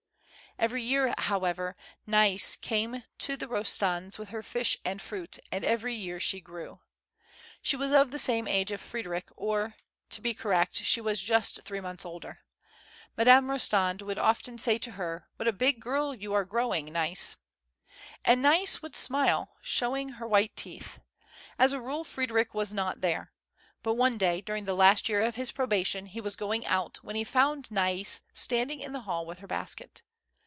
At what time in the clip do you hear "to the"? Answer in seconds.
3.19-3.47